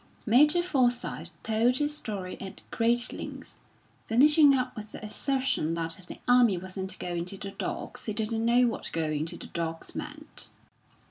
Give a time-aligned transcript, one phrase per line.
[0.25, 3.59] Major Forsyth told his story at great length,
[4.07, 8.13] finishing up with the assertion that if the army wasn't going to the dogs, he
[8.13, 10.49] didn't know what going to the dogs meant.